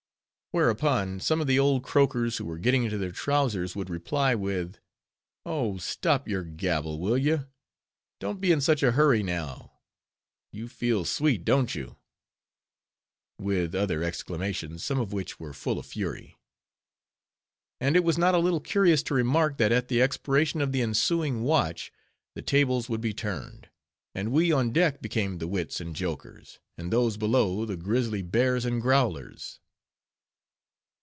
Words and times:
Whereupon 0.53 1.21
some 1.21 1.39
of 1.39 1.47
the 1.47 1.57
old 1.57 1.81
croakers 1.81 2.35
who 2.35 2.43
were 2.43 2.57
getting 2.57 2.83
into 2.83 2.97
their 2.97 3.13
trowsers 3.13 3.73
would 3.73 3.89
reply 3.89 4.35
with—"Oh, 4.35 5.77
stop 5.77 6.27
your 6.27 6.43
gabble, 6.43 6.99
will 6.99 7.17
you? 7.17 7.47
don't 8.19 8.41
be 8.41 8.51
in 8.51 8.59
such 8.59 8.83
a 8.83 8.91
hurry, 8.91 9.23
now. 9.23 9.79
You 10.51 10.67
feel 10.67 11.05
sweet, 11.05 11.45
don't 11.45 11.73
you?" 11.73 11.95
with 13.39 13.73
other 13.73 14.03
exclamations, 14.03 14.83
some 14.83 14.99
of 14.99 15.13
which 15.13 15.39
were 15.39 15.53
full 15.53 15.79
of 15.79 15.85
fury. 15.85 16.37
And 17.79 17.95
it 17.95 18.03
was 18.03 18.17
not 18.17 18.35
a 18.35 18.39
little 18.39 18.59
curious 18.59 19.01
to 19.03 19.13
remark, 19.13 19.55
that 19.55 19.71
at 19.71 19.87
the 19.87 20.01
expiration 20.01 20.59
of 20.59 20.73
the 20.73 20.81
ensuing 20.81 21.43
watch, 21.43 21.93
the 22.35 22.41
tables 22.41 22.89
would 22.89 22.99
be 22.99 23.13
turned; 23.13 23.69
and 24.13 24.33
we 24.33 24.51
on 24.51 24.73
deck 24.73 25.01
became 25.01 25.37
the 25.37 25.47
wits 25.47 25.79
and 25.79 25.95
jokers, 25.95 26.59
and 26.77 26.91
those 26.91 27.15
below 27.15 27.63
the 27.65 27.77
grizzly 27.77 28.21
bears 28.21 28.65
and 28.65 28.81
growlers. 28.81 29.61